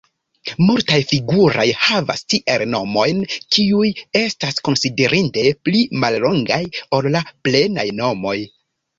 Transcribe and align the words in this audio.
Multaj 0.67 0.95
figuraj 1.09 1.65
havas 1.87 2.23
tiel 2.33 2.63
nomojn, 2.75 3.19
kiuj 3.55 3.89
estas 4.21 4.57
konsiderinde 4.69 5.43
pli 5.67 5.83
mallongaj 6.05 6.59
ol 6.99 7.11
la 7.17 7.23
plenaj 7.49 7.87
nomoj. 7.99 8.35